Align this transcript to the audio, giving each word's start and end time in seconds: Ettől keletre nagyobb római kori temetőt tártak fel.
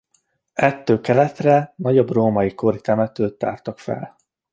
Ettől 0.53 1.01
keletre 1.01 1.73
nagyobb 1.75 2.09
római 2.09 2.53
kori 2.55 2.81
temetőt 2.81 3.37
tártak 3.37 3.79
fel. 3.79 4.15